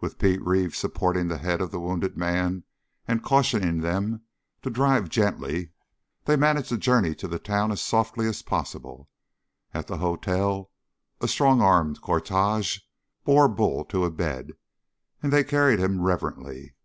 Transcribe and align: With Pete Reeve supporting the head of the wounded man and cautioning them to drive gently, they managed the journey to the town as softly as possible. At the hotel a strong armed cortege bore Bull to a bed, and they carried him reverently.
With 0.00 0.20
Pete 0.20 0.40
Reeve 0.46 0.76
supporting 0.76 1.26
the 1.26 1.38
head 1.38 1.60
of 1.60 1.72
the 1.72 1.80
wounded 1.80 2.16
man 2.16 2.62
and 3.08 3.24
cautioning 3.24 3.80
them 3.80 4.22
to 4.62 4.70
drive 4.70 5.08
gently, 5.08 5.72
they 6.26 6.36
managed 6.36 6.70
the 6.70 6.76
journey 6.78 7.12
to 7.16 7.26
the 7.26 7.40
town 7.40 7.72
as 7.72 7.80
softly 7.82 8.26
as 8.28 8.40
possible. 8.40 9.08
At 9.72 9.88
the 9.88 9.96
hotel 9.98 10.70
a 11.20 11.26
strong 11.26 11.60
armed 11.60 12.00
cortege 12.02 12.82
bore 13.24 13.48
Bull 13.48 13.84
to 13.86 14.04
a 14.04 14.12
bed, 14.12 14.52
and 15.20 15.32
they 15.32 15.42
carried 15.42 15.80
him 15.80 16.00
reverently. 16.02 16.76